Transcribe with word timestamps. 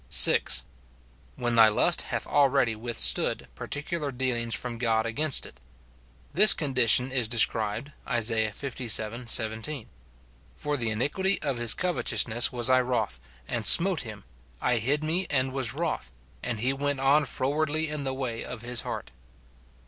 6. 0.09 0.65
When 1.35 1.53
thy 1.53 1.67
lust 1.67 2.01
hath 2.01 2.25
already 2.25 2.75
withstood 2.75 3.47
particular 3.53 4.11
deal 4.11 4.35
ings 4.35 4.55
from 4.55 4.79
God 4.79 5.05
against 5.05 5.45
it. 5.45 5.59
This 6.33 6.55
condition 6.55 7.11
is 7.11 7.27
described, 7.27 7.91
Isa. 8.11 8.49
Ivii. 8.51 9.27
17, 9.29 9.87
"For 10.55 10.75
the 10.75 10.89
iniquity 10.89 11.39
of 11.43 11.57
his 11.57 11.75
covetousness 11.75 12.51
was 12.51 12.67
I 12.67 12.81
wroth, 12.81 13.19
and 13.47 13.63
smote 13.63 14.01
him: 14.01 14.23
I 14.59 14.77
hid 14.77 15.03
me, 15.03 15.27
and 15.29 15.53
was 15.53 15.75
wroth, 15.75 16.11
and 16.41 16.61
he 16.61 16.73
went 16.73 16.99
on 16.99 17.25
frowardly 17.25 17.87
in 17.87 18.03
the 18.03 18.15
way 18.15 18.43
of 18.43 18.63
his 18.63 18.81
heart." 18.81 19.11